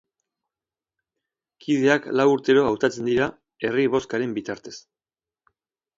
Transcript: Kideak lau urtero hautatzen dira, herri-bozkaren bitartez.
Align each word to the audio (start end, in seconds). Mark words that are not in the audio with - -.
Kideak 1.65 2.09
lau 2.21 2.27
urtero 2.37 2.65
hautatzen 2.71 3.11
dira, 3.13 3.29
herri-bozkaren 3.69 4.37
bitartez. 4.39 4.77